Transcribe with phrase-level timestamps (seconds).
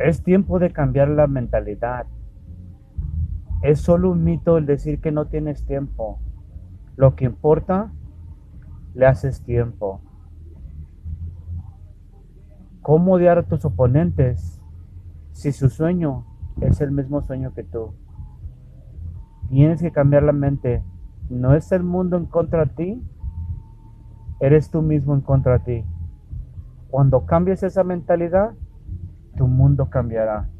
[0.00, 2.06] Es tiempo de cambiar la mentalidad.
[3.60, 6.18] Es solo un mito el decir que no tienes tiempo.
[6.96, 7.92] Lo que importa,
[8.94, 10.00] le haces tiempo.
[12.80, 14.62] ¿Cómo odiar a tus oponentes
[15.32, 16.24] si su sueño
[16.62, 17.92] es el mismo sueño que tú?
[19.50, 20.82] Tienes que cambiar la mente.
[21.28, 23.02] No es el mundo en contra de ti,
[24.40, 25.84] eres tú mismo en contra de ti.
[26.88, 28.54] Cuando cambies esa mentalidad,
[29.40, 30.50] tu mundo cambiará.